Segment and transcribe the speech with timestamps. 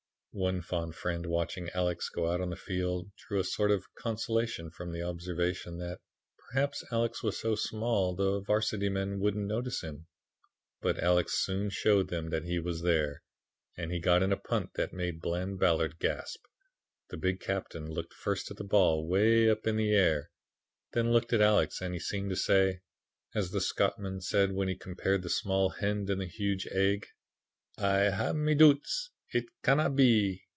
[0.33, 4.69] One fond friend watching Alex go out on the field drew a sort of consolation
[4.71, 5.99] from the observation that
[6.37, 10.07] "perhaps Alex was so small the Varsity men wouldn't notice him."
[10.79, 13.23] But Alex soon showed them that he was there.
[13.75, 16.45] He got in a punt that made Bland Ballard gasp.
[17.09, 20.31] The big captain looked first at the ball, way up in the air,
[20.93, 22.79] then looked at Alex and he seemed to say
[23.35, 27.05] as the Scotsman said when he compared the small hen and the huge egg,
[27.77, 29.09] "I hae me doots.
[29.33, 30.43] It canna be."